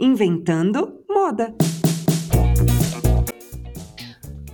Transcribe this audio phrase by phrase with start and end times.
[0.00, 1.52] Inventando Moda.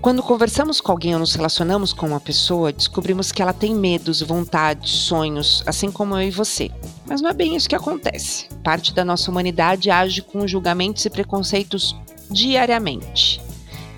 [0.01, 4.23] Quando conversamos com alguém ou nos relacionamos com uma pessoa, descobrimos que ela tem medos,
[4.23, 6.71] vontades, sonhos, assim como eu e você.
[7.05, 8.49] Mas não é bem isso que acontece.
[8.63, 11.95] Parte da nossa humanidade age com julgamentos e preconceitos
[12.31, 13.39] diariamente.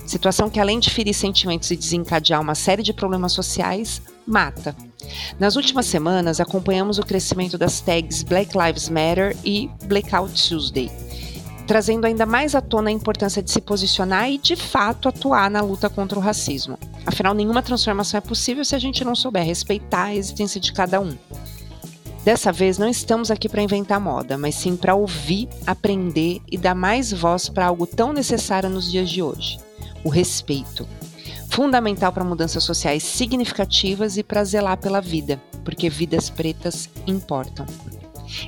[0.05, 4.75] Situação que, além de ferir sentimentos e desencadear uma série de problemas sociais, mata.
[5.39, 10.91] Nas últimas semanas, acompanhamos o crescimento das tags Black Lives Matter e Blackout Tuesday,
[11.67, 15.61] trazendo ainda mais à tona a importância de se posicionar e, de fato, atuar na
[15.61, 16.79] luta contra o racismo.
[17.05, 21.01] Afinal, nenhuma transformação é possível se a gente não souber respeitar a existência de cada
[21.01, 21.17] um.
[22.25, 26.75] Dessa vez, não estamos aqui para inventar moda, mas sim para ouvir, aprender e dar
[26.75, 29.59] mais voz para algo tão necessário nos dias de hoje
[30.07, 30.87] o respeito.
[31.51, 37.67] Fundamental para mudanças sociais significativas e para zelar pela vida, porque vidas pretas importam.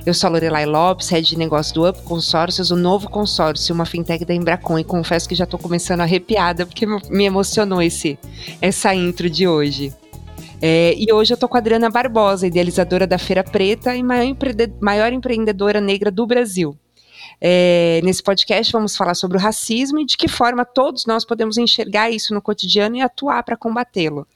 [0.05, 3.85] Eu sou a Lorelai Lopes, head de negócio do Up Consórcios, o novo consórcio, uma
[3.85, 8.17] fintech da Embracon, e confesso que já estou começando arrepiada, porque me emocionou esse,
[8.61, 9.93] essa intro de hoje.
[10.61, 14.25] É, e hoje eu estou com a Adriana Barbosa, idealizadora da Feira Preta e maior,
[14.25, 16.77] empre maior empreendedora negra do Brasil.
[17.41, 21.57] É, nesse podcast vamos falar sobre o racismo e de que forma todos nós podemos
[21.57, 24.27] enxergar isso no cotidiano e atuar para combatê-lo.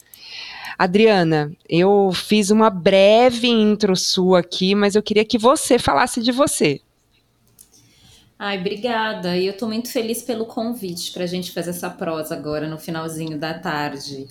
[0.78, 6.32] Adriana, eu fiz uma breve intro sua aqui, mas eu queria que você falasse de
[6.32, 6.82] você.
[8.38, 9.38] Ai, obrigada.
[9.38, 12.78] E eu estou muito feliz pelo convite para a gente fazer essa prosa agora no
[12.78, 14.28] finalzinho da tarde.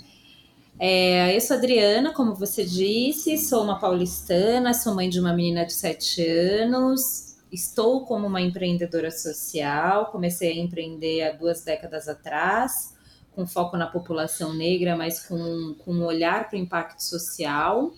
[0.78, 5.64] É, eu sou Adriana, como você disse, sou uma paulistana, sou mãe de uma menina
[5.64, 12.91] de 7 anos, estou como uma empreendedora social, comecei a empreender há duas décadas atrás,
[13.34, 17.92] com foco na população negra, mas com, com um olhar para o impacto social.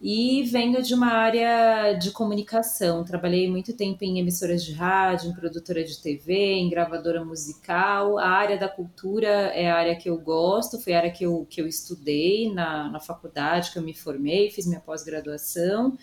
[0.00, 3.02] E venho de uma área de comunicação.
[3.02, 8.18] Trabalhei muito tempo em emissoras de rádio, em produtora de TV, em gravadora musical.
[8.18, 11.46] A área da cultura é a área que eu gosto, foi a área que eu,
[11.48, 15.96] que eu estudei na, na faculdade, que eu me formei, fiz minha pós-graduação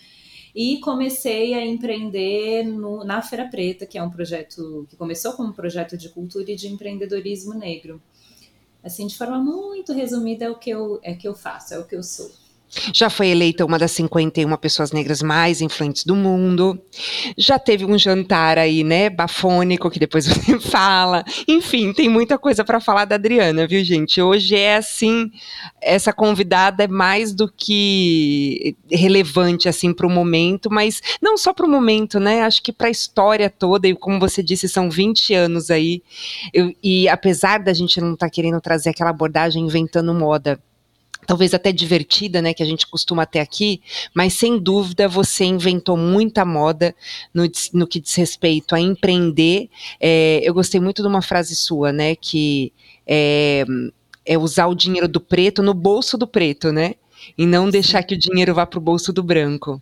[0.56, 5.50] e comecei a empreender no, na Feira Preta, que é um projeto que começou como
[5.50, 8.02] um projeto de cultura e de empreendedorismo negro.
[8.84, 11.86] Assim, de forma muito resumida, é o que eu, é que eu faço, é o
[11.86, 12.30] que eu sou.
[12.94, 16.80] Já foi eleita uma das 51 pessoas negras mais influentes do mundo.
[17.38, 21.24] Já teve um jantar aí, né, bafônico, que depois você fala.
[21.48, 24.22] Enfim, tem muita coisa para falar da Adriana, viu, gente?
[24.22, 25.32] Hoje é assim,
[25.82, 31.66] essa convidada é mais do que relevante assim para o momento, mas não só para
[31.66, 32.42] o momento, né?
[32.42, 36.02] Acho que para a história toda e como você disse, são 20 anos aí.
[36.54, 40.60] Eu, e apesar da gente não estar tá querendo trazer aquela abordagem inventando moda
[41.26, 43.82] talvez até divertida, né, que a gente costuma ter aqui,
[44.14, 46.96] mas sem dúvida você inventou muita moda
[47.34, 49.70] no, no que diz respeito a empreender.
[50.00, 52.72] É, eu gostei muito de uma frase sua, né, que
[53.08, 53.66] é,
[54.26, 56.96] é usar o dinheiro do preto no bolso do preto, né,
[57.38, 59.82] e não deixar que o dinheiro vá para o bolso do branco.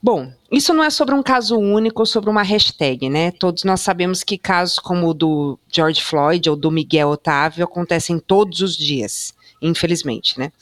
[0.00, 3.32] Bom, isso não é sobre um caso único ou sobre uma hashtag, né?
[3.32, 8.20] Todos nós sabemos que casos como o do George Floyd ou do Miguel Otávio acontecem
[8.20, 10.52] todos os dias infelizmente, né?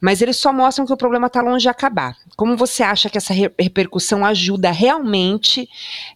[0.00, 2.16] Mas eles só mostram que o problema está longe de acabar.
[2.36, 5.68] Como você acha que essa repercussão ajuda realmente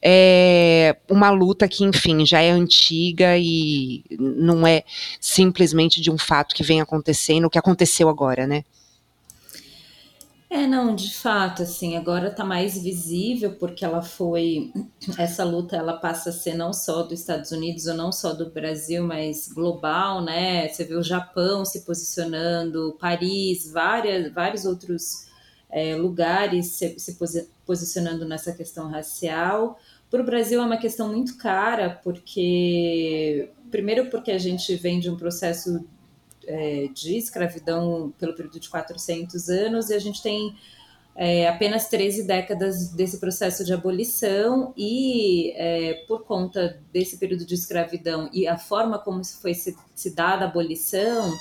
[0.03, 4.83] é, uma luta que, enfim, já é antiga e não é
[5.21, 8.65] simplesmente de um fato que vem acontecendo, o que aconteceu agora, né?
[10.55, 14.73] É, não, de fato, assim, agora está mais visível porque ela foi,
[15.19, 18.51] essa luta ela passa a ser não só dos Estados Unidos ou não só do
[18.51, 20.69] Brasil, mas global, né?
[20.69, 25.27] Você vê o Japão se posicionando, Paris, várias, vários outros
[25.69, 27.19] é, lugares se, se
[27.67, 29.77] posicionando nessa questão racial.
[30.09, 35.11] Para o Brasil é uma questão muito cara, porque primeiro porque a gente vem de
[35.11, 35.85] um processo
[36.47, 40.55] é, de escravidão pelo período de 400 anos e a gente tem
[41.17, 47.55] é, apenas 13 décadas desse processo de abolição e é, por conta desse período de
[47.55, 51.33] escravidão e a forma como foi se, se dada a abolição,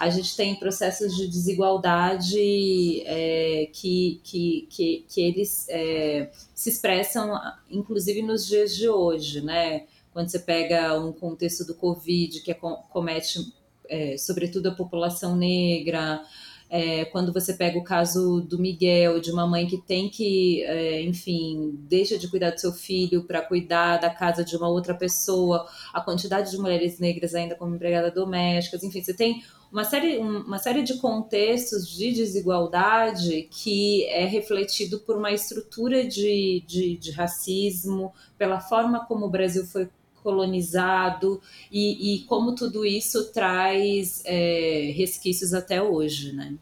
[0.00, 7.38] a gente tem processos de desigualdade é, que, que, que, que, eles é, se expressam
[7.70, 9.86] inclusive nos dias de hoje, né?
[10.12, 13.52] Quando você pega um contexto do Covid que é, comete
[13.88, 16.22] é, sobretudo a população negra.
[16.70, 21.00] É, quando você pega o caso do Miguel, de uma mãe que tem que, é,
[21.00, 25.66] enfim, deixa de cuidar do seu filho para cuidar da casa de uma outra pessoa,
[25.94, 30.58] a quantidade de mulheres negras ainda como empregada domésticas, enfim, você tem uma série, uma
[30.58, 38.12] série de contextos de desigualdade que é refletido por uma estrutura de, de, de racismo,
[38.36, 39.88] pela forma como o Brasil foi
[40.28, 41.40] colonizado
[41.72, 46.52] e, e como tudo isso traz é, resquícios até hoje, né?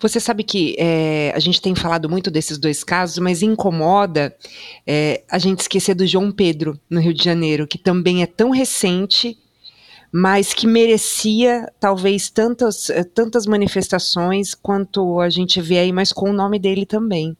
[0.00, 4.34] Você sabe que é, a gente tem falado muito desses dois casos, mas incomoda
[4.86, 8.48] é, a gente esquecer do João Pedro, no Rio de Janeiro, que também é tão
[8.50, 9.36] recente
[10.16, 16.32] mas que merecia talvez tantas, tantas manifestações quanto a gente vê aí, mas com o
[16.32, 17.36] nome dele também.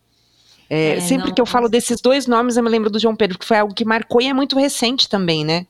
[0.69, 3.15] É, é, sempre não, que eu falo desses dois nomes, eu me lembro do João
[3.15, 5.67] Pedro, que foi algo que marcou e é muito recente também, né?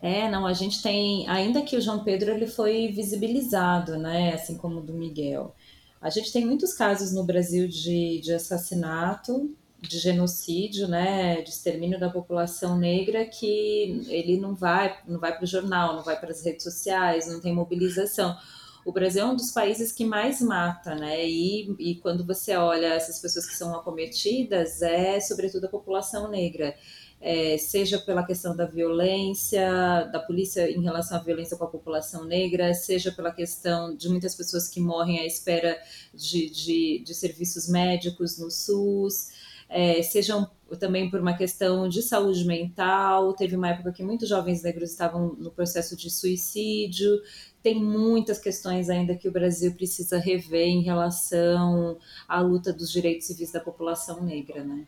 [0.00, 4.56] É, não, a gente tem, ainda que o João Pedro ele foi visibilizado, né, assim
[4.56, 5.54] como o do Miguel.
[6.00, 11.98] A gente tem muitos casos no Brasil de, de assassinato de genocídio, né, de extermínio
[11.98, 16.30] da população negra, que ele não vai, não vai para o jornal, não vai para
[16.30, 18.36] as redes sociais, não tem mobilização.
[18.84, 21.24] O Brasil é um dos países que mais mata, né?
[21.24, 26.74] E, e quando você olha essas pessoas que são acometidas, é sobretudo a população negra.
[27.20, 29.64] É, seja pela questão da violência,
[30.12, 34.34] da polícia em relação à violência com a população negra, seja pela questão de muitas
[34.34, 35.80] pessoas que morrem à espera
[36.12, 39.30] de, de, de serviços médicos no SUS
[39.72, 43.32] é, sejam também por uma questão de saúde mental.
[43.32, 47.20] Teve uma época que muitos jovens negros estavam no processo de suicídio.
[47.62, 53.26] Tem muitas questões ainda que o Brasil precisa rever em relação à luta dos direitos
[53.26, 54.84] civis da população negra, né?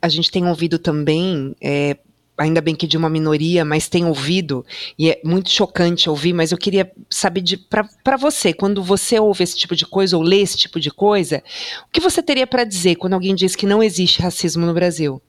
[0.00, 1.96] A gente tem ouvido também é,
[2.40, 4.64] ainda bem que de uma minoria, mas tem ouvido,
[4.98, 9.56] e é muito chocante ouvir, mas eu queria saber para você, quando você ouve esse
[9.56, 11.42] tipo de coisa ou lê esse tipo de coisa,
[11.86, 15.20] o que você teria para dizer quando alguém diz que não existe racismo no Brasil?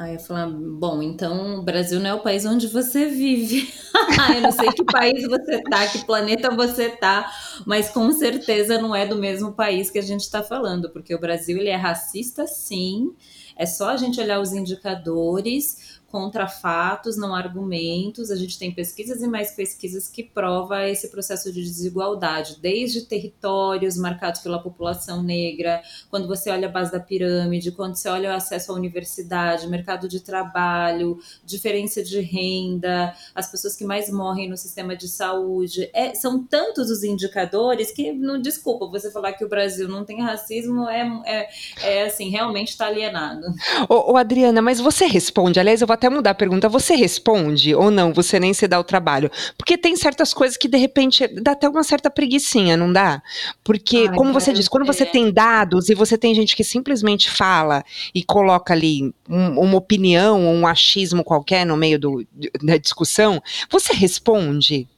[0.00, 3.70] Aí eu falar, bom, então o Brasil não é o país onde você vive.
[4.34, 7.30] eu não sei que país você tá, que planeta você tá,
[7.66, 11.20] mas com certeza não é do mesmo país que a gente está falando, porque o
[11.20, 13.14] Brasil ele é racista, sim.
[13.54, 18.30] É só a gente olhar os indicadores contra fatos, não argumentos.
[18.30, 23.96] A gente tem pesquisas e mais pesquisas que prova esse processo de desigualdade, desde territórios
[23.96, 28.34] marcados pela população negra, quando você olha a base da pirâmide, quando você olha o
[28.34, 34.56] acesso à universidade, mercado de trabalho, diferença de renda, as pessoas que mais morrem no
[34.56, 35.88] sistema de saúde.
[35.94, 40.20] É, são tantos os indicadores que, não desculpa, você falar que o Brasil não tem
[40.20, 41.48] racismo é, é,
[41.82, 43.46] é assim, realmente está alienado.
[43.88, 46.66] Ô, Adriana, mas você responde, aliás, eu vou até mudar a pergunta.
[46.70, 48.12] Você responde ou não?
[48.14, 49.30] Você nem se dá o trabalho?
[49.58, 53.22] Porque tem certas coisas que de repente dá até uma certa preguiçinha, não dá?
[53.62, 57.30] Porque, Ai, como você disse, quando você tem dados e você tem gente que simplesmente
[57.30, 62.26] fala e coloca ali um, uma opinião ou um achismo qualquer no meio do,
[62.62, 64.88] da discussão, você responde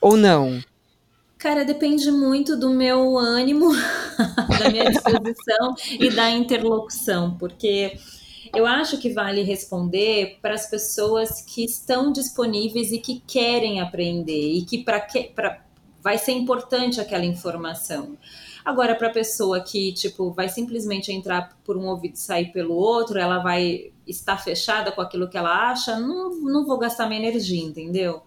[0.00, 0.62] ou não?
[1.38, 3.72] Cara, depende muito do meu ânimo,
[4.60, 7.98] da minha disposição e da interlocução, porque
[8.54, 14.52] eu acho que vale responder para as pessoas que estão disponíveis e que querem aprender
[14.52, 15.64] e que para que pra,
[16.00, 18.16] vai ser importante aquela informação.
[18.64, 22.74] Agora, para a pessoa que tipo vai simplesmente entrar por um ouvido e sair pelo
[22.74, 27.20] outro, ela vai estar fechada com aquilo que ela acha, não, não vou gastar minha
[27.20, 28.22] energia, entendeu?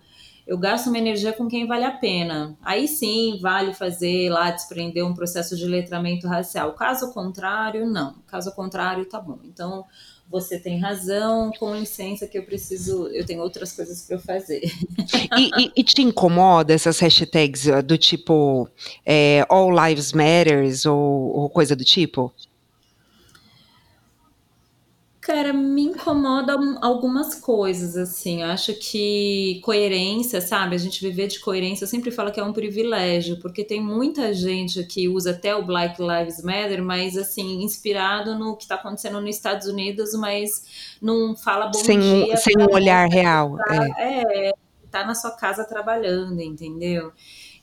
[0.47, 2.55] eu gasto minha energia com quem vale a pena.
[2.61, 6.73] Aí sim, vale fazer lá, desprender um processo de letramento racial.
[6.73, 8.15] Caso contrário, não.
[8.27, 9.39] Caso contrário, tá bom.
[9.43, 9.85] Então,
[10.29, 14.61] você tem razão, com licença que eu preciso, eu tenho outras coisas para eu fazer.
[15.37, 18.67] E, e, e, te incomoda essas hashtags uh, do tipo
[19.05, 22.33] é, All Lives Matters ou, ou coisa do tipo?
[25.25, 28.43] Cara, me incomoda algumas coisas, assim.
[28.43, 30.75] Eu acho que coerência, sabe?
[30.75, 34.31] A gente viver de coerência, eu sempre falo que é um privilégio, porque tem muita
[34.35, 39.19] gente que usa até o Black Lives Matter, mas, assim, inspirado no que está acontecendo
[39.19, 42.37] nos Estados Unidos, mas não fala bom sem, dia.
[42.37, 43.57] Sem um olhar real.
[43.57, 44.49] Tá, é.
[44.49, 44.53] é,
[44.91, 47.11] tá na sua casa trabalhando, entendeu?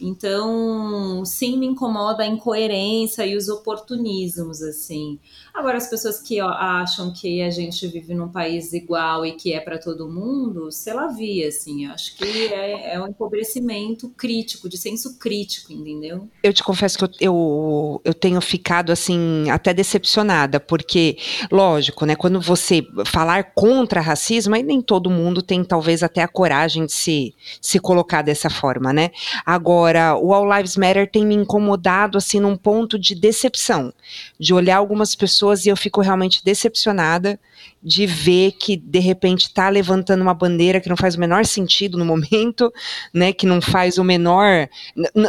[0.03, 5.21] Então, sim, me incomoda a incoerência e os oportunismos, assim.
[5.55, 9.53] Agora, as pessoas que ó, acham que a gente vive num país igual e que
[9.53, 11.87] é para todo mundo, sei lá, via, assim.
[11.87, 16.29] Acho que é, é, um empobrecimento crítico, de senso crítico, entendeu?
[16.43, 21.17] Eu te confesso que eu, eu, eu tenho ficado, assim, até decepcionada, porque,
[21.51, 26.29] lógico, né, quando você falar contra racismo, aí nem todo mundo tem, talvez, até a
[26.29, 29.11] coragem de se, se colocar dessa forma, né?
[29.45, 33.93] Agora, Agora, o All Lives Matter tem me incomodado assim num ponto de decepção,
[34.41, 37.39] de olhar algumas pessoas e eu fico realmente decepcionada
[37.83, 41.99] de ver que de repente está levantando uma bandeira que não faz o menor sentido
[41.99, 42.73] no momento,
[43.13, 44.67] né, que não faz o menor,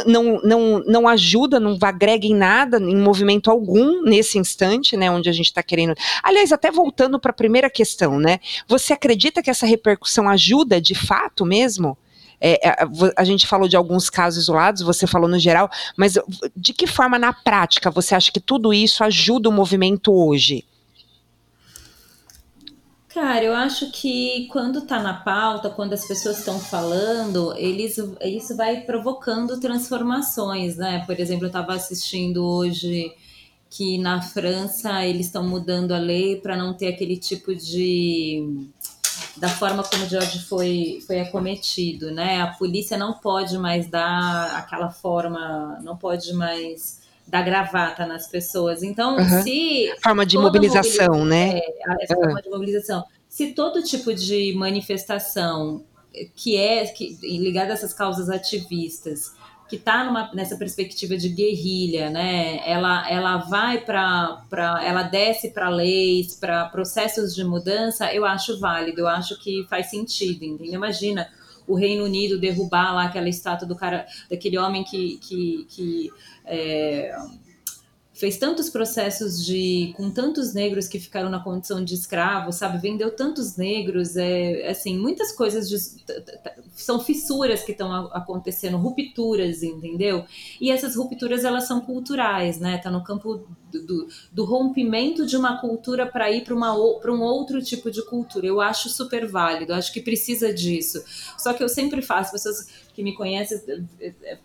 [0.06, 5.28] não, não, não ajuda, não agrega em nada, em movimento algum nesse instante, né, onde
[5.28, 5.94] a gente está querendo.
[6.22, 10.94] Aliás, até voltando para a primeira questão, né, você acredita que essa repercussão ajuda de
[10.94, 11.98] fato mesmo?
[12.46, 12.76] É, é
[13.16, 16.18] a gente falou de alguns casos isolados, você falou no geral, mas
[16.54, 20.62] de que forma na prática você acha que tudo isso ajuda o movimento hoje?
[23.08, 28.56] Cara, eu acho que quando tá na pauta, quando as pessoas estão falando, eles, isso
[28.56, 31.04] vai provocando transformações, né?
[31.06, 33.14] Por exemplo, eu estava assistindo hoje
[33.70, 38.68] que na França eles estão mudando a lei para não ter aquele tipo de
[39.36, 42.40] da forma como o George foi, foi acometido, né?
[42.40, 48.82] A polícia não pode mais dar aquela forma, não pode mais dar gravata nas pessoas.
[48.82, 49.42] Então, uhum.
[49.42, 49.92] se.
[50.02, 51.58] Forma de mobilização, né?
[51.58, 51.64] É,
[52.00, 52.24] essa uhum.
[52.24, 53.04] forma de mobilização.
[53.28, 55.84] Se todo tipo de manifestação
[56.36, 59.32] que é que, ligada a essas causas ativistas,
[59.68, 62.60] que está nessa perspectiva de guerrilha, né?
[62.68, 64.44] Ela, ela vai para.
[64.84, 69.90] Ela desce para leis, para processos de mudança, eu acho válido, eu acho que faz
[69.90, 70.74] sentido, entendeu?
[70.74, 71.28] Imagina
[71.66, 76.10] o Reino Unido derrubar lá aquela estátua do cara, daquele homem que, que, que
[76.44, 77.16] é,
[78.24, 82.78] fez tantos processos de com tantos negros que ficaram na condição de escravo, sabe?
[82.78, 85.76] Vendeu tantos negros, é assim, muitas coisas de,
[86.74, 90.24] são fissuras que estão acontecendo, rupturas, entendeu?
[90.58, 92.78] E essas rupturas elas são culturais, né?
[92.78, 97.90] Tá no campo do, do rompimento de uma cultura para ir para um outro tipo
[97.90, 98.46] de cultura.
[98.46, 101.04] Eu acho super válido, acho que precisa disso.
[101.36, 103.60] Só que eu sempre faço, pessoas que me conhecem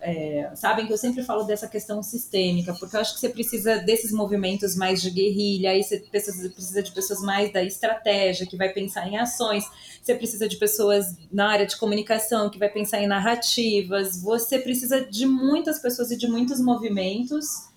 [0.01, 3.77] é, sabem que eu sempre falo dessa questão sistêmica, porque eu acho que você precisa
[3.77, 8.69] desses movimentos mais de guerrilha, aí você precisa de pessoas mais da estratégia, que vai
[8.69, 9.63] pensar em ações,
[10.01, 15.05] você precisa de pessoas na área de comunicação, que vai pensar em narrativas, você precisa
[15.05, 17.69] de muitas pessoas e de muitos movimentos,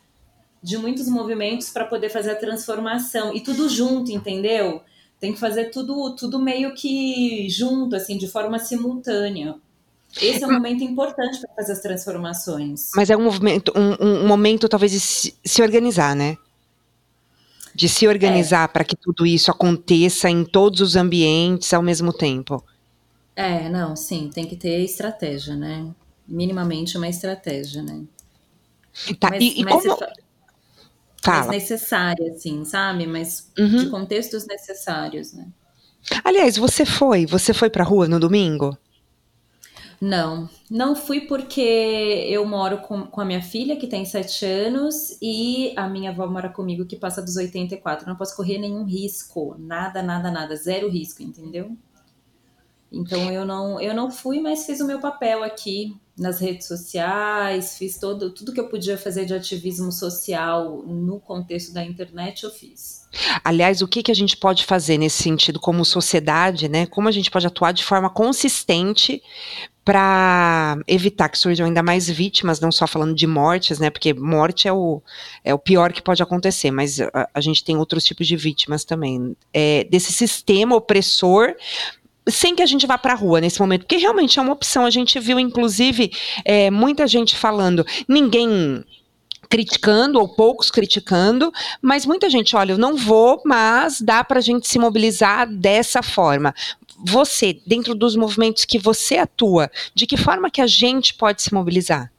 [0.63, 4.81] de muitos movimentos para poder fazer a transformação, e tudo junto, entendeu?
[5.21, 9.55] Tem que fazer tudo, tudo meio que junto, assim, de forma simultânea.
[10.21, 12.91] Esse é um momento importante para fazer as transformações.
[12.95, 16.37] Mas é um movimento, um, um momento talvez de se, se, organizar, né?
[17.75, 18.69] De se organizar é.
[18.69, 22.63] para que tudo isso aconteça em todos os ambientes ao mesmo tempo.
[23.35, 25.87] É, não, sim, tem que ter estratégia, né?
[26.29, 28.03] Minimamente uma estratégia, né?
[29.19, 29.99] Tá, mas, e, e mas como...
[31.25, 31.47] Fala.
[31.47, 33.07] Mais necessária, assim, sabe?
[33.07, 33.77] Mas uhum.
[33.77, 35.47] de contextos necessários, né?
[36.25, 37.25] Aliás, você foi?
[37.27, 38.77] Você foi pra rua no domingo?
[40.05, 45.17] Não, não fui porque eu moro com, com a minha filha, que tem 7 anos,
[45.23, 48.09] e a minha avó mora comigo, que passa dos 84.
[48.09, 51.77] Não posso correr nenhum risco, nada, nada, nada, zero risco, entendeu?
[52.91, 57.79] Então eu não, eu não fui, mas fiz o meu papel aqui nas redes sociais,
[57.79, 62.51] fiz todo, tudo que eu podia fazer de ativismo social no contexto da internet, eu
[62.51, 63.02] fiz.
[63.45, 66.87] Aliás, o que, que a gente pode fazer nesse sentido como sociedade, né?
[66.87, 69.23] Como a gente pode atuar de forma consistente
[69.85, 73.91] para evitar que surjam ainda mais vítimas, não só falando de mortes, né?
[73.91, 75.03] Porque morte é o,
[75.45, 78.85] é o pior que pode acontecer, mas a, a gente tem outros tipos de vítimas
[78.85, 79.37] também.
[79.53, 81.55] É, desse sistema opressor
[82.29, 84.85] sem que a gente vá para a rua nesse momento, porque realmente é uma opção.
[84.85, 86.13] A gente viu, inclusive,
[86.45, 88.85] é, muita gente falando, ninguém
[89.53, 94.43] criticando ou poucos criticando, mas muita gente, olha, eu não vou, mas dá para a
[94.43, 96.55] gente se mobilizar dessa forma.
[97.05, 101.53] Você, dentro dos movimentos que você atua, de que forma que a gente pode se
[101.53, 102.11] mobilizar?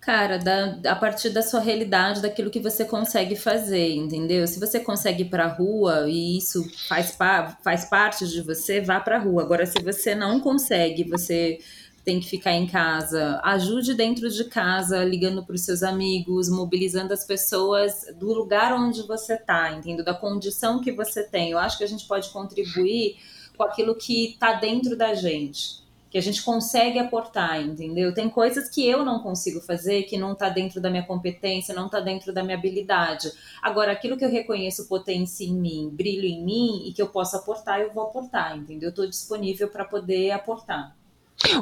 [0.00, 4.46] Cara, da, a partir da sua realidade, daquilo que você consegue fazer, entendeu?
[4.46, 8.98] Se você consegue ir pra rua e isso faz, pa, faz parte de você, vá
[9.00, 9.42] pra rua.
[9.42, 11.58] Agora, se você não consegue, você
[12.04, 17.12] tem que ficar em casa, ajude dentro de casa, ligando para os seus amigos, mobilizando
[17.12, 20.04] as pessoas do lugar onde você está, entendeu?
[20.04, 21.50] Da condição que você tem.
[21.50, 23.16] Eu acho que a gente pode contribuir
[23.56, 25.82] com aquilo que está dentro da gente
[26.12, 28.12] que a gente consegue aportar, entendeu?
[28.12, 31.86] Tem coisas que eu não consigo fazer, que não está dentro da minha competência, não
[31.86, 33.32] está dentro da minha habilidade.
[33.62, 37.34] Agora, aquilo que eu reconheço potência em mim, brilho em mim e que eu posso
[37.34, 38.88] aportar, eu vou aportar, entendeu?
[38.88, 40.94] Eu estou disponível para poder aportar.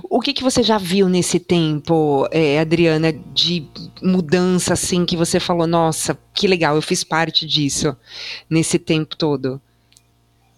[0.04, 3.66] O que, que você já viu nesse tempo, é, Adriana, de
[4.02, 7.96] mudança assim que você falou, nossa, que legal, eu fiz parte disso
[8.48, 9.60] nesse tempo todo?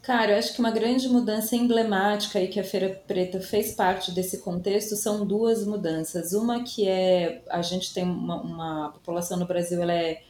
[0.02, 4.10] Cara, eu acho que uma grande mudança emblemática e que a Feira Preta fez parte
[4.10, 6.32] desse contexto são duas mudanças.
[6.32, 10.22] Uma que é a gente tem uma, uma população no Brasil, ela é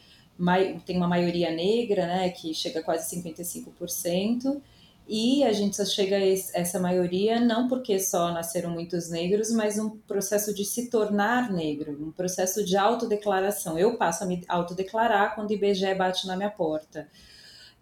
[0.85, 4.61] tem uma maioria negra, né, que chega a quase 55%,
[5.07, 9.77] e a gente só chega a essa maioria não porque só nasceram muitos negros, mas
[9.77, 13.77] um processo de se tornar negro, um processo de autodeclaração.
[13.77, 17.07] Eu passo a me autodeclarar quando o IBGE bate na minha porta.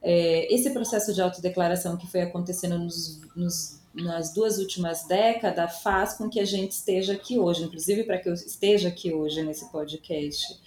[0.02, 6.14] É, esse processo de autodeclaração que foi acontecendo nos, nos, nas duas últimas décadas faz
[6.14, 9.72] com que a gente esteja aqui hoje, inclusive para que eu esteja aqui hoje nesse
[9.72, 10.60] podcast.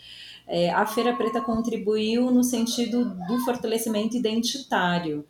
[0.46, 5.26] É, a Feira Preta contribuiu no sentido do fortalecimento identitário.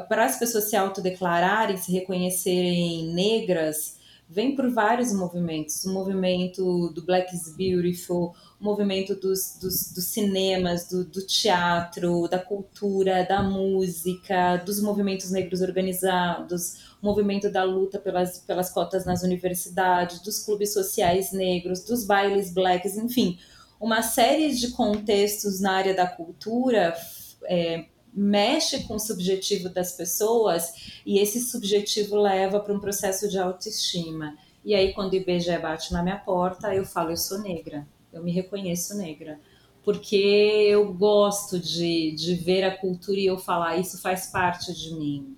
[0.00, 3.96] Para as pessoas se autodeclararem, se reconhecerem negras,
[4.28, 5.84] vem por vários movimentos.
[5.84, 12.26] O movimento do Black is Beautiful, o movimento dos, dos, dos cinemas, do, do, teatro,
[12.28, 19.04] da cultura, da música, dos movimentos negros organizados, o movimento da luta pelas, pelas cotas
[19.04, 23.38] nas universidades, dos clubes sociais negros, dos bailes blacks, enfim
[23.84, 26.96] uma série de contextos na área da cultura
[27.44, 27.84] é,
[28.14, 34.36] mexe com o subjetivo das pessoas e esse subjetivo leva para um processo de autoestima.
[34.64, 38.22] E aí, quando o IBGE bate na minha porta, eu falo: eu sou negra, eu
[38.22, 39.38] me reconheço negra.
[39.82, 44.94] Porque eu gosto de, de ver a cultura e eu falar: isso faz parte de
[44.94, 45.36] mim.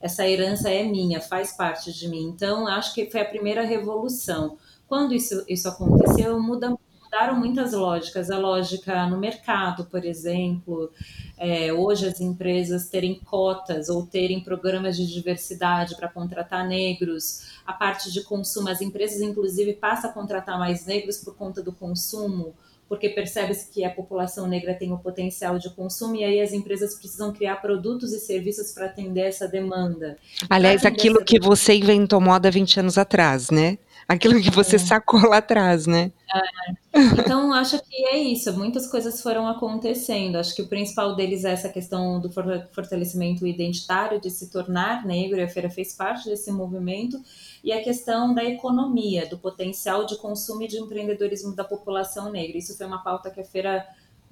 [0.00, 2.22] Essa herança é minha, faz parte de mim.
[2.22, 4.56] Então, acho que foi a primeira revolução.
[4.86, 8.30] Quando isso, isso aconteceu, muda mudaram muitas lógicas.
[8.30, 10.92] A lógica no mercado, por exemplo,
[11.38, 17.72] é, hoje as empresas terem cotas ou terem programas de diversidade para contratar negros, a
[17.72, 22.54] parte de consumo, as empresas inclusive passam a contratar mais negros por conta do consumo
[22.88, 26.94] porque percebe-se que a população negra tem o potencial de consumo e aí as empresas
[26.94, 30.16] precisam criar produtos e serviços para atender essa demanda.
[30.48, 31.24] Aliás, aquilo essa...
[31.26, 33.76] que você inventou moda 20 anos atrás, né?
[34.08, 34.78] Aquilo que você é.
[34.78, 36.10] sacou lá atrás, né?
[36.34, 37.00] É.
[37.20, 38.50] Então, acho que é isso.
[38.54, 40.36] Muitas coisas foram acontecendo.
[40.36, 45.38] Acho que o principal deles é essa questão do fortalecimento identitário, de se tornar negro,
[45.38, 47.22] e a feira fez parte desse movimento,
[47.62, 52.56] e a questão da economia, do potencial de consumo e de empreendedorismo da população negra.
[52.56, 53.86] Isso foi uma pauta que a feira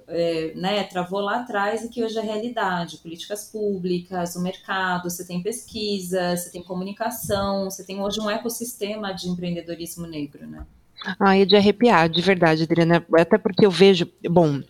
[0.07, 2.97] é, né, travou lá atrás e que hoje é realidade.
[2.97, 9.13] Políticas públicas, o mercado, você tem pesquisa, você tem comunicação, você tem hoje um ecossistema
[9.13, 10.65] de empreendedorismo negro, né?
[11.19, 13.05] Ah, é de arrepiar, de verdade, Adriana.
[13.13, 14.61] Até porque eu vejo, bom,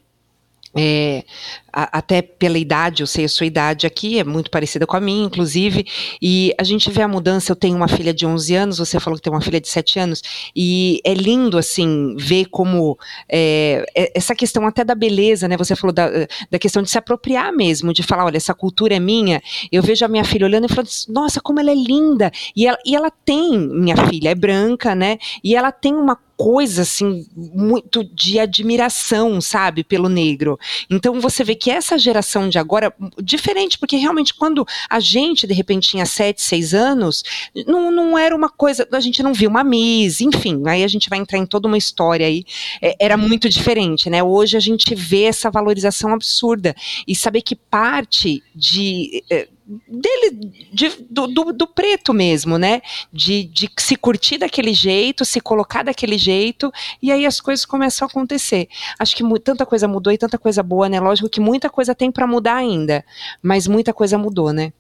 [0.76, 1.24] é,
[1.72, 5.00] a, até pela idade, eu sei a sua idade aqui, é muito parecida com a
[5.00, 5.86] minha, inclusive,
[6.22, 7.52] e a gente vê a mudança.
[7.52, 10.00] Eu tenho uma filha de 11 anos, você falou que tem uma filha de 7
[10.00, 10.22] anos,
[10.56, 12.98] e é lindo, assim, ver como
[13.30, 15.56] é, é, essa questão até da beleza, né?
[15.58, 16.10] Você falou da,
[16.50, 19.42] da questão de se apropriar mesmo, de falar: olha, essa cultura é minha.
[19.72, 22.32] Eu vejo a minha filha olhando e falando: nossa, como ela é linda!
[22.56, 25.18] E ela, e ela tem, minha filha é branca, né?
[25.44, 30.58] E ela tem uma coisa assim muito de admiração, sabe, pelo negro.
[30.90, 35.54] Então você vê que essa geração de agora diferente, porque realmente quando a gente de
[35.54, 37.24] repente tinha 7, 6 anos,
[37.66, 41.10] não, não era uma coisa, a gente não viu uma Miss, enfim, aí a gente
[41.10, 42.46] vai entrar em toda uma história aí,
[42.82, 44.22] é, era muito diferente, né?
[44.22, 46.76] Hoje a gente vê essa valorização absurda
[47.08, 49.48] e saber que parte de é,
[49.88, 52.82] dele, de, do, do, do, preto mesmo, né?
[53.12, 58.08] De, de se curtir daquele jeito, se colocar daquele jeito, e aí as coisas começam
[58.08, 58.70] a acontecer.
[58.98, 61.00] Acho que tanta coisa mudou e tanta coisa boa, né?
[61.00, 63.04] Lógico que muita coisa tem para mudar ainda,
[63.42, 64.72] mas muita coisa mudou, né?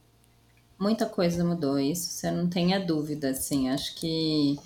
[0.80, 3.70] Muita coisa mudou, isso você não tenha dúvida, assim.
[3.70, 4.58] Acho que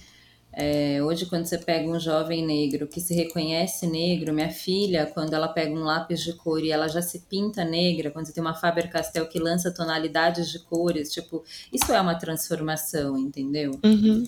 [0.54, 5.34] é, hoje, quando você pega um jovem negro que se reconhece negro, minha filha, quando
[5.34, 8.42] ela pega um lápis de cor e ela já se pinta negra, quando você tem
[8.44, 13.80] uma Faber-Castell que lança tonalidades de cores, tipo, isso é uma transformação, entendeu?
[13.84, 14.28] Uhum.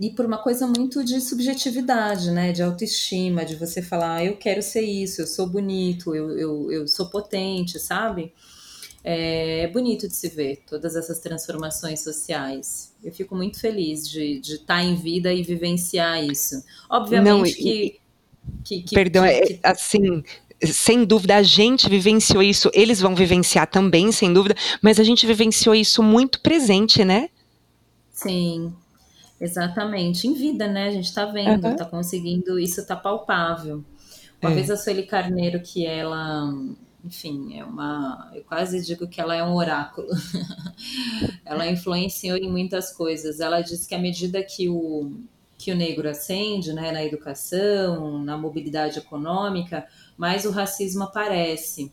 [0.00, 2.50] E por uma coisa muito de subjetividade, né?
[2.50, 6.72] De autoestima, de você falar, ah, eu quero ser isso, eu sou bonito, eu, eu,
[6.72, 8.32] eu sou potente, sabe?
[9.04, 12.94] É, é bonito de se ver todas essas transformações sociais.
[13.02, 16.62] Eu fico muito feliz de estar tá em vida e vivenciar isso.
[16.88, 18.00] Obviamente Não, e, que,
[18.64, 20.22] que, que, Perdão, é, que, assim,
[20.64, 25.26] sem dúvida, a gente vivenciou isso, eles vão vivenciar também, sem dúvida, mas a gente
[25.26, 27.28] vivenciou isso muito presente, né?
[28.10, 28.72] Sim,
[29.40, 30.28] exatamente.
[30.28, 30.86] Em vida, né?
[30.86, 31.90] A gente está vendo, está uhum.
[31.90, 33.84] conseguindo, isso está palpável.
[34.40, 34.54] Uma é.
[34.54, 36.52] vez a Sueli Carneiro, que ela
[37.04, 38.30] enfim, é uma.
[38.34, 40.08] Eu quase digo que ela é um oráculo.
[41.44, 43.40] ela influenciou em muitas coisas.
[43.40, 45.12] Ela diz que à medida que o,
[45.58, 49.86] que o negro ascende né, na educação, na mobilidade econômica,
[50.16, 51.92] mais o racismo aparece.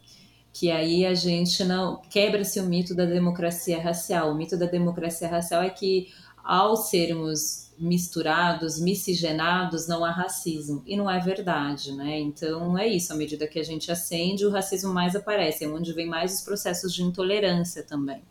[0.54, 4.32] que aí a gente não quebra-se o mito da democracia racial.
[4.32, 6.10] O mito da democracia racial é que
[6.44, 10.84] ao sermos misturados, miscigenados, não há racismo.
[10.86, 12.20] E não é verdade, né?
[12.20, 15.94] Então é isso, à medida que a gente acende, o racismo mais aparece, é onde
[15.94, 18.22] vem mais os processos de intolerância também.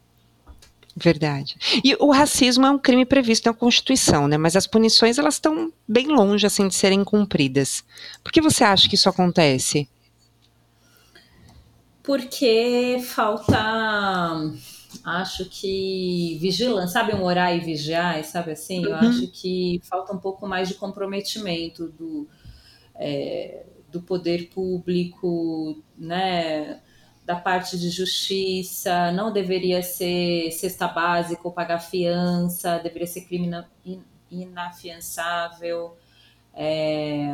[0.94, 1.56] Verdade.
[1.84, 4.36] E o racismo é um crime previsto na Constituição, né?
[4.36, 7.84] Mas as punições elas estão bem longe assim de serem cumpridas.
[8.22, 9.88] Por que você acha que isso acontece?
[12.02, 14.34] Porque falta
[15.04, 18.84] acho que vigilância, sabe um orar e vigiar, sabe assim?
[18.84, 18.96] Eu uhum.
[18.96, 22.28] acho que falta um pouco mais de comprometimento do,
[22.94, 26.80] é, do poder público, né?
[27.24, 33.50] Da parte de justiça, não deveria ser cesta básica ou pagar fiança, deveria ser crime
[34.30, 35.96] inafiançável.
[36.54, 37.32] É,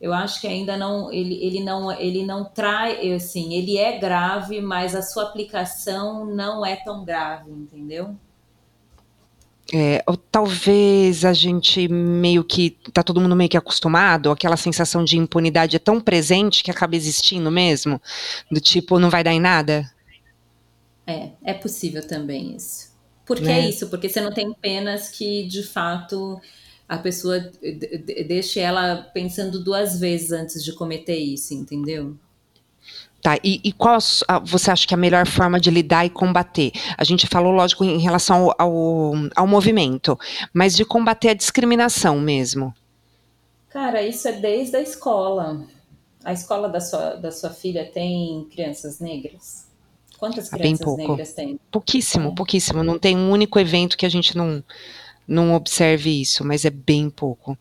[0.00, 4.60] eu acho que ainda não ele, ele não ele não traz assim ele é grave
[4.60, 8.16] mas a sua aplicação não é tão grave entendeu
[9.74, 15.02] é, ou talvez a gente meio que tá todo mundo meio que acostumado, aquela sensação
[15.02, 18.00] de impunidade é tão presente que acaba existindo mesmo,
[18.50, 19.90] do tipo não vai dar em nada.
[21.04, 22.94] É, é possível também isso.
[23.24, 26.40] Porque é, é isso, porque você não tem penas que de fato
[26.88, 27.50] a pessoa
[28.26, 32.16] deixe ela pensando duas vezes antes de cometer isso, entendeu?
[33.20, 33.98] Tá, e, e qual
[34.44, 36.70] você acha que é a melhor forma de lidar e combater?
[36.96, 40.16] A gente falou, lógico, em relação ao, ao, ao movimento,
[40.52, 42.72] mas de combater a discriminação mesmo.
[43.68, 45.66] Cara, isso é desde a escola.
[46.24, 49.66] A escola da sua, da sua filha tem crianças negras?
[50.18, 51.08] Quantas crianças Bem pouco.
[51.08, 51.60] negras tem?
[51.70, 52.34] Pouquíssimo, é.
[52.34, 52.84] pouquíssimo.
[52.84, 54.62] Não tem um único evento que a gente não,
[55.26, 57.58] não observe isso, mas é bem pouco.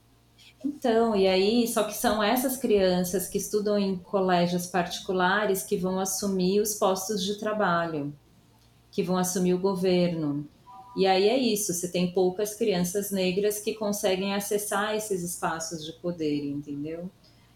[0.64, 6.00] Então, e aí, só que são essas crianças que estudam em colégios particulares que vão
[6.00, 8.14] assumir os postos de trabalho,
[8.92, 10.48] que vão assumir o governo.
[10.98, 15.94] E aí é isso, você tem poucas crianças negras que conseguem acessar esses espaços de
[15.94, 17.10] poder, entendeu?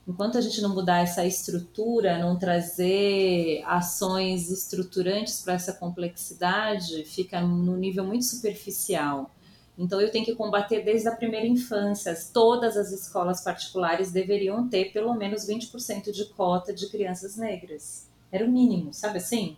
[0.08, 7.40] Enquanto a gente não mudar essa estrutura, não trazer ações estruturantes para essa complexidade, fica
[7.42, 9.32] no nível muito superficial.
[9.80, 12.14] Então, eu tenho que combater desde a primeira infância.
[12.34, 18.08] Todas as escolas particulares deveriam ter pelo menos 20% de cota de crianças negras.
[18.30, 19.58] Era o mínimo, sabe assim?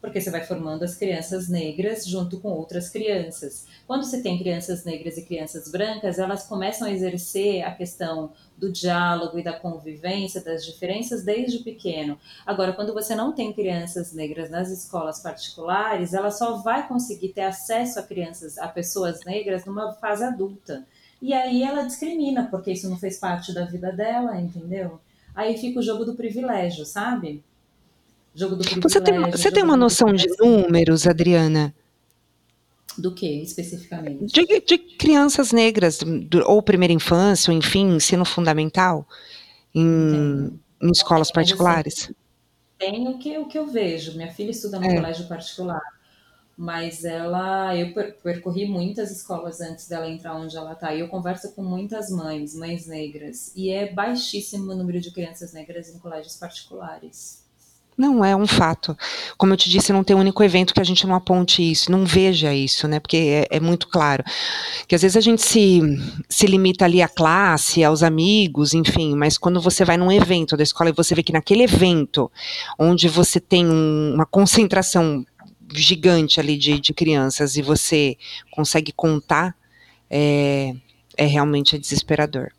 [0.00, 3.66] porque você vai formando as crianças negras junto com outras crianças.
[3.86, 8.70] Quando você tem crianças negras e crianças brancas, elas começam a exercer a questão do
[8.72, 12.18] diálogo e da convivência, das diferenças desde pequeno.
[12.44, 17.42] Agora, quando você não tem crianças negras nas escolas particulares, ela só vai conseguir ter
[17.42, 20.84] acesso a crianças, a pessoas negras numa fase adulta.
[21.22, 25.00] E aí ela discrimina, porque isso não fez parte da vida dela, entendeu?
[25.34, 27.44] Aí fica o jogo do privilégio, sabe?
[28.34, 31.74] Jogo do Você tem, você tem uma noção de números, Adriana?
[32.98, 34.26] Do que, especificamente?
[34.26, 39.06] De, de crianças negras, do, ou primeira infância, ou enfim, ensino fundamental,
[39.72, 42.12] em, em escolas particulares?
[42.76, 44.16] Tem o que, o que eu vejo.
[44.16, 44.96] Minha filha estuda no é.
[44.96, 45.82] colégio particular,
[46.56, 50.92] mas ela, eu percorri muitas escolas antes dela entrar onde ela está.
[50.92, 55.52] E eu converso com muitas mães, mães negras, e é baixíssimo o número de crianças
[55.52, 57.47] negras em colégios particulares.
[57.98, 58.96] Não é um fato.
[59.36, 61.90] Como eu te disse, não tem um único evento que a gente não aponte isso,
[61.90, 63.00] não veja isso, né?
[63.00, 64.22] Porque é, é, muito claro.
[64.86, 65.80] Que às vezes a gente se,
[66.28, 70.62] se limita ali à classe, aos amigos, enfim, mas quando você vai num evento da
[70.62, 72.30] escola e você vê que naquele evento,
[72.78, 75.26] onde você tem um, uma concentração
[75.74, 78.16] gigante ali de, de crianças e você
[78.52, 79.56] consegue contar,
[80.08, 80.72] é,
[81.16, 82.52] é realmente desesperador.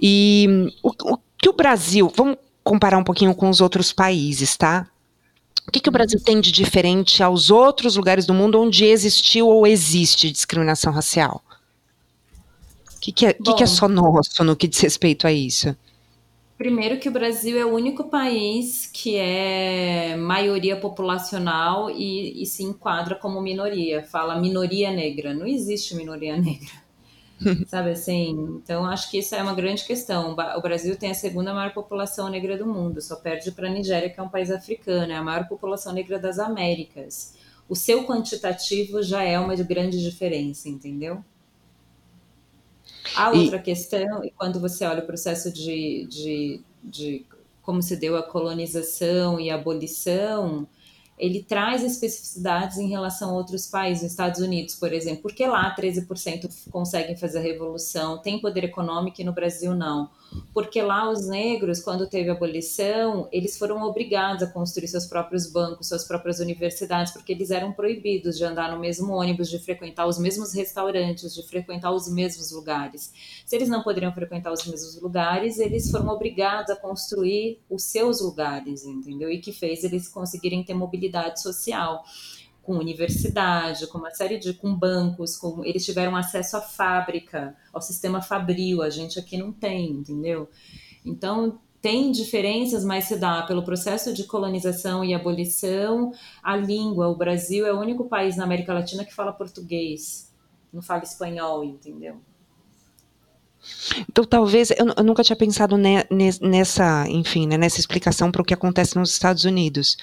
[0.00, 2.36] E o, o que o Brasil, vamos
[2.68, 4.86] comparar um pouquinho com os outros países, tá?
[5.66, 9.48] O que, que o Brasil tem de diferente aos outros lugares do mundo onde existiu
[9.48, 11.42] ou existe discriminação racial?
[12.94, 15.74] O que, que, é, que, que é só nosso no que diz respeito a isso?
[16.58, 22.64] Primeiro que o Brasil é o único país que é maioria populacional e, e, se
[22.64, 24.02] enquadra como minoria.
[24.02, 25.32] Fala minoria negra.
[25.32, 26.87] Não existe minoria negra.
[27.68, 28.30] Sabe assim?
[28.62, 30.34] Então, acho que isso é uma grande questão.
[30.56, 34.10] O Brasil tem a segunda maior população negra do mundo, só perde para a Nigéria,
[34.10, 37.36] que é um país africano, é a maior população negra das Américas.
[37.68, 41.22] O seu quantitativo já é uma grande diferença, entendeu?
[43.14, 43.62] A outra e...
[43.62, 47.26] questão, e quando você olha o processo de, de, de
[47.62, 50.66] como se deu a colonização e a abolição,
[51.18, 56.70] ele traz especificidades em relação a outros países, Estados Unidos, por exemplo, porque lá 13%
[56.70, 60.10] conseguem fazer a revolução, tem poder econômico e no Brasil não.
[60.52, 65.50] Porque lá os negros, quando teve a abolição, eles foram obrigados a construir seus próprios
[65.50, 70.06] bancos, suas próprias universidades, porque eles eram proibidos de andar no mesmo ônibus, de frequentar
[70.06, 73.10] os mesmos restaurantes, de frequentar os mesmos lugares.
[73.46, 78.20] Se eles não poderiam frequentar os mesmos lugares, eles foram obrigados a construir os seus
[78.20, 79.30] lugares, entendeu?
[79.30, 82.04] E que fez eles conseguirem ter mobilidade mobilidade social,
[82.62, 87.80] com universidade, com uma série de com bancos, com eles tiveram acesso à fábrica, ao
[87.80, 90.48] sistema fabril, a gente aqui não tem, entendeu?
[91.04, 97.16] Então tem diferenças, mas se dá pelo processo de colonização e abolição, a língua, o
[97.16, 100.30] Brasil é o único país na América Latina que fala português,
[100.72, 102.20] não fala espanhol, entendeu?
[104.08, 106.04] Então, talvez eu, eu nunca tinha pensado ne,
[106.40, 109.96] nessa, enfim, né, nessa explicação para o que acontece nos Estados Unidos.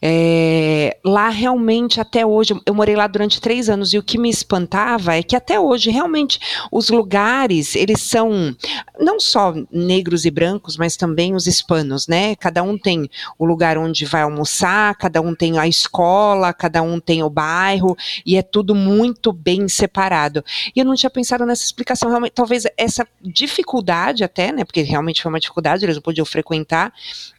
[0.00, 4.30] É, lá realmente até hoje, eu morei lá durante três anos e o que me
[4.30, 6.38] espantava é que até hoje realmente
[6.70, 8.54] os lugares eles são
[8.98, 12.36] não só negros e brancos, mas também os hispanos, né?
[12.36, 17.00] Cada um tem o lugar onde vai almoçar, cada um tem a escola, cada um
[17.00, 20.44] tem o bairro e é tudo muito bem separado.
[20.74, 22.08] E eu não tinha pensado nessa explicação.
[22.08, 26.92] Realmente, talvez essa dificuldade até, né, porque realmente foi uma dificuldade, eles não podiam frequentar,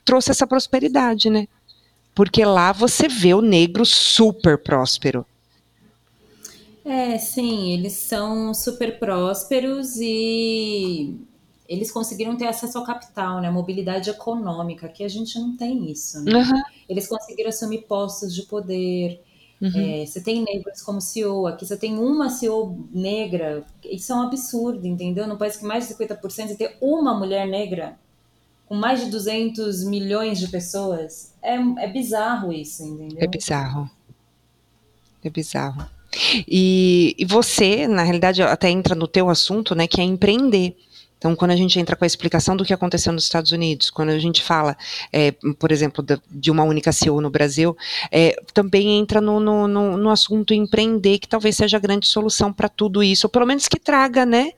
[0.03, 1.47] trouxe essa prosperidade, né?
[2.13, 5.25] Porque lá você vê o negro super próspero.
[6.83, 11.15] É, sim, eles são super prósperos e
[11.67, 13.51] eles conseguiram ter acesso ao capital, né?
[13.51, 16.31] Mobilidade econômica, que a gente não tem isso, né?
[16.33, 16.63] Uhum.
[16.87, 19.21] Eles conseguiram assumir postos de poder,
[19.59, 20.01] Uhum.
[20.01, 24.21] É, você tem negros como CEO, aqui você tem uma CEO negra, isso é um
[24.21, 25.27] absurdo, entendeu?
[25.27, 27.97] No país que mais de 50% você ter uma mulher negra,
[28.67, 33.17] com mais de 200 milhões de pessoas, é, é bizarro isso, entendeu?
[33.19, 33.89] É bizarro.
[35.23, 35.89] É bizarro.
[36.47, 40.75] E, e você, na realidade, até entra no teu assunto, né, que é empreender.
[41.17, 44.09] Então, quando a gente entra com a explicação do que aconteceu nos Estados Unidos, quando
[44.09, 44.77] a gente fala,
[45.11, 47.75] é, por exemplo, de uma única CEO no Brasil,
[48.11, 52.69] é, também entra no, no, no, assunto empreender, que talvez seja a grande solução para
[52.69, 54.51] tudo isso, ou pelo menos que traga, né,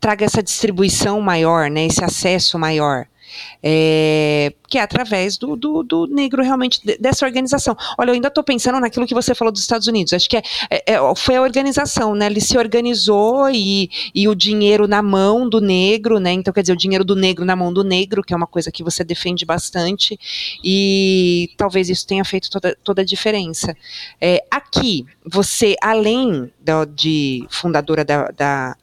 [0.00, 3.06] traga essa distribuição maior, né, esse acesso maior
[3.62, 7.76] é, que é através do, do, do, negro realmente dessa organização.
[7.96, 10.12] Olha, eu ainda estou pensando naquilo que você falou dos Estados Unidos.
[10.12, 12.26] Acho que é, é, é, foi a organização, né?
[12.26, 16.32] Ele se organizou e, e o dinheiro na mão do negro, né?
[16.32, 18.70] Então, quer dizer, o dinheiro do negro na mão do negro, que é uma coisa
[18.70, 20.18] que você defende bastante,
[20.62, 23.76] e talvez isso tenha feito toda, toda a diferença.
[24.20, 28.76] É, aqui, você, além da, de fundadora da, da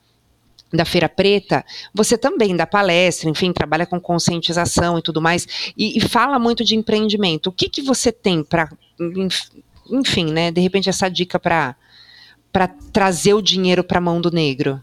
[0.76, 5.98] da Feira Preta, você também dá palestra, enfim, trabalha com conscientização e tudo mais, e,
[5.98, 7.48] e fala muito de empreendimento.
[7.48, 8.70] O que, que você tem para,
[9.90, 11.76] enfim, né, de repente essa dica para
[12.52, 14.82] para trazer o dinheiro para a mão do negro?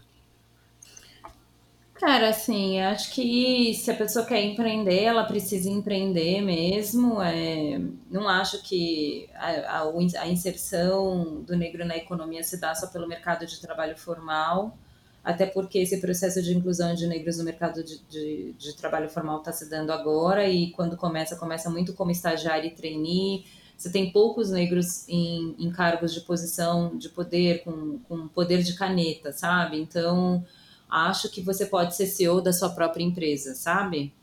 [1.95, 7.19] Cara, assim, acho que se a pessoa quer empreender, ela precisa empreender mesmo.
[7.21, 7.79] É,
[8.11, 13.07] não acho que a, a, a inserção do negro na economia se dá só pelo
[13.07, 14.77] mercado de trabalho formal
[15.23, 19.39] até porque esse processo de inclusão de negros no mercado de, de, de trabalho formal
[19.39, 23.45] está se dando agora e quando começa, começa muito como estagiário e trainee.
[23.77, 28.73] Você tem poucos negros em, em cargos de posição de poder, com, com poder de
[28.73, 29.79] caneta, sabe?
[29.79, 30.45] Então,
[30.89, 34.13] acho que você pode ser CEO da sua própria empresa, sabe?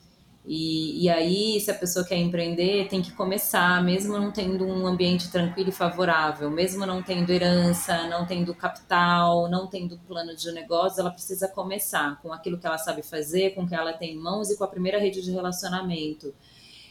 [0.52, 4.84] E, e aí, se a pessoa quer empreender, tem que começar, mesmo não tendo um
[4.84, 10.50] ambiente tranquilo e favorável, mesmo não tendo herança, não tendo capital, não tendo plano de
[10.50, 14.14] negócio, ela precisa começar com aquilo que ela sabe fazer, com o que ela tem
[14.14, 16.34] em mãos e com a primeira rede de relacionamento.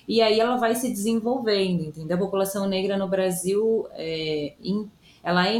[0.07, 2.15] E aí ela vai se desenvolvendo, entendeu?
[2.15, 4.53] A população negra no Brasil é,
[5.21, 5.57] ela é,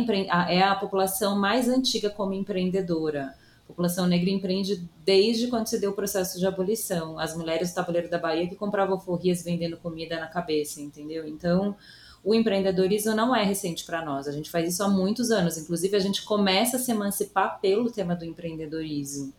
[0.55, 3.35] é a população mais antiga como empreendedora
[3.69, 7.19] população negra empreende desde quando se deu o processo de abolição.
[7.19, 11.27] As mulheres do tabuleiro da Bahia que compravam forrias vendendo comida na cabeça, entendeu?
[11.27, 11.75] Então,
[12.23, 14.27] o empreendedorismo não é recente para nós.
[14.27, 15.55] A gente faz isso há muitos anos.
[15.55, 19.31] Inclusive, a gente começa a se emancipar pelo tema do empreendedorismo.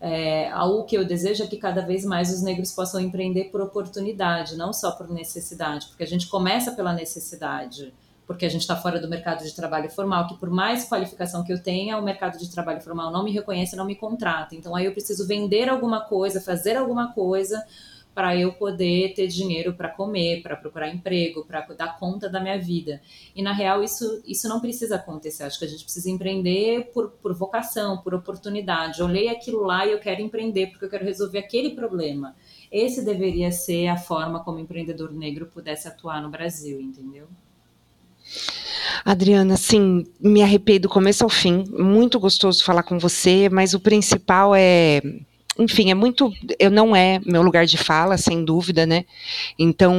[0.00, 3.60] É, algo que eu desejo é que cada vez mais os negros possam empreender por
[3.60, 7.92] oportunidade, não só por necessidade, porque a gente começa pela necessidade
[8.28, 11.50] porque a gente está fora do mercado de trabalho formal, que por mais qualificação que
[11.50, 14.54] eu tenha, o mercado de trabalho formal não me reconhece, não me contrata.
[14.54, 17.64] Então aí eu preciso vender alguma coisa, fazer alguma coisa
[18.14, 22.58] para eu poder ter dinheiro para comer, para procurar emprego, para dar conta da minha
[22.58, 23.00] vida.
[23.34, 25.44] E na real isso, isso não precisa acontecer.
[25.44, 29.02] Acho que a gente precisa empreender por, por vocação, por oportunidade.
[29.02, 32.36] Olhei aquilo lá e eu quero empreender porque eu quero resolver aquele problema.
[32.70, 37.26] Esse deveria ser a forma como o empreendedor negro pudesse atuar no Brasil, entendeu?
[39.04, 41.64] Adriana, assim, me arrepei do começo ao fim.
[41.70, 45.00] Muito gostoso falar com você, mas o principal é
[45.58, 46.32] enfim, é muito.
[46.56, 49.04] Eu não é meu lugar de fala, sem dúvida, né?
[49.58, 49.94] Então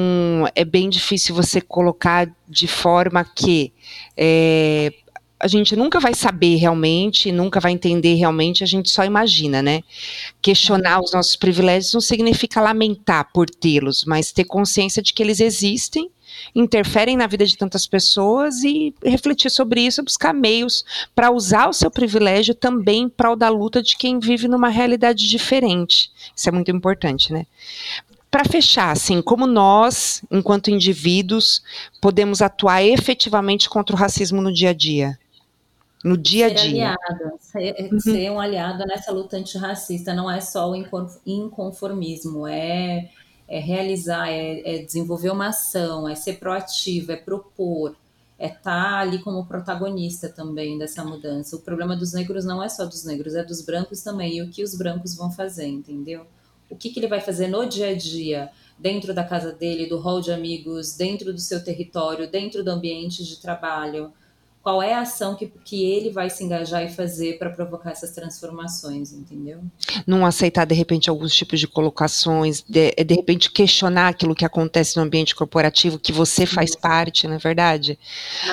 [0.56, 3.74] é bem difícil você colocar de forma que
[4.16, 4.94] é,
[5.40, 9.82] a gente nunca vai saber realmente, nunca vai entender realmente, a gente só imagina, né?
[10.42, 15.40] Questionar os nossos privilégios não significa lamentar por tê-los, mas ter consciência de que eles
[15.40, 16.10] existem
[16.54, 21.74] interferem na vida de tantas pessoas e refletir sobre isso, buscar meios para usar o
[21.74, 26.12] seu privilégio também para o da luta de quem vive numa realidade diferente.
[26.36, 27.46] Isso é muito importante, né?
[28.32, 31.64] Para fechar, assim, como nós, enquanto indivíduos,
[32.00, 35.18] podemos atuar efetivamente contra o racismo no dia a dia?
[36.04, 36.96] No dia a dia.
[36.96, 38.00] Aliado, ser, uhum.
[38.00, 40.76] ser um aliado nessa luta antirracista não é só o
[41.26, 43.10] inconformismo, é
[43.50, 47.96] é realizar, é, é, desenvolver uma ação, é ser proativo, é propor,
[48.38, 51.56] é estar tá ali como protagonista também dessa mudança.
[51.56, 54.38] O problema dos negros não é só dos negros, é dos brancos também.
[54.38, 56.28] E o que os brancos vão fazer, entendeu?
[56.70, 59.98] O que, que ele vai fazer no dia a dia, dentro da casa dele, do
[59.98, 64.14] hall de amigos, dentro do seu território, dentro do ambiente de trabalho
[64.62, 68.12] qual é a ação que, que ele vai se engajar e fazer para provocar essas
[68.12, 69.62] transformações, entendeu?
[70.06, 74.98] Não aceitar, de repente, alguns tipos de colocações, de, de repente questionar aquilo que acontece
[74.98, 76.80] no ambiente corporativo, que você faz Sim.
[76.82, 77.98] parte, não é verdade?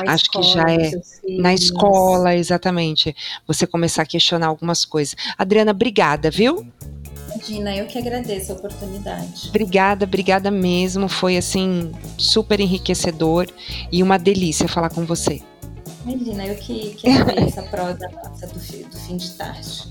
[0.04, 0.90] Na Acho escola, que já é.
[1.38, 3.14] Na escola, exatamente.
[3.46, 5.16] Você começar a questionar algumas coisas.
[5.36, 6.66] Adriana, obrigada, viu?
[7.34, 9.48] Imagina, eu que agradeço a oportunidade.
[9.48, 11.08] Obrigada, obrigada mesmo.
[11.08, 13.46] Foi assim super enriquecedor
[13.92, 15.42] e uma delícia falar com você.
[16.06, 19.88] Imagina, eu que, que essa prosa nossa do, do fim de tarde.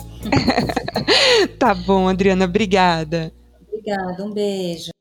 [1.60, 3.34] tá bom, Adriana, obrigada.
[3.68, 4.95] Obrigada, um beijo.